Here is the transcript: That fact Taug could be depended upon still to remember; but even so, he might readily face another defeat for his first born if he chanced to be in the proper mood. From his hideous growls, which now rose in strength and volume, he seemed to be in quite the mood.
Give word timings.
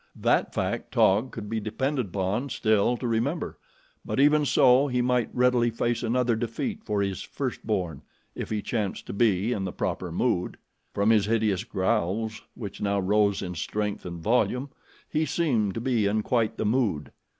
That 0.19 0.51
fact 0.51 0.91
Taug 0.91 1.29
could 1.31 1.47
be 1.47 1.59
depended 1.59 2.07
upon 2.07 2.49
still 2.49 2.97
to 2.97 3.07
remember; 3.07 3.59
but 4.03 4.19
even 4.19 4.45
so, 4.47 4.87
he 4.87 4.99
might 4.99 5.29
readily 5.31 5.69
face 5.69 6.01
another 6.01 6.35
defeat 6.35 6.83
for 6.83 7.03
his 7.03 7.21
first 7.21 7.67
born 7.67 8.01
if 8.33 8.49
he 8.49 8.63
chanced 8.63 9.05
to 9.05 9.13
be 9.13 9.51
in 9.53 9.63
the 9.63 9.71
proper 9.71 10.11
mood. 10.11 10.57
From 10.91 11.11
his 11.11 11.27
hideous 11.27 11.63
growls, 11.63 12.41
which 12.55 12.81
now 12.81 12.99
rose 12.99 13.43
in 13.43 13.53
strength 13.53 14.03
and 14.03 14.19
volume, 14.19 14.71
he 15.07 15.23
seemed 15.23 15.75
to 15.75 15.81
be 15.81 16.07
in 16.07 16.23
quite 16.23 16.57
the 16.57 16.65
mood. 16.65 17.11